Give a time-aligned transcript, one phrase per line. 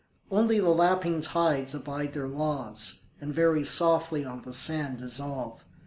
[0.31, 5.63] Only the lapping tides abide their laws, And very softly on the sand dissolve.